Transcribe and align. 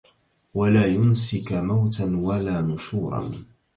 وَلَا 0.53 0.85
يُنْسِيك 0.85 1.53
مَوْتًا 1.53 2.15
وَلَا 2.23 2.61
نُشُورًا 2.61 3.31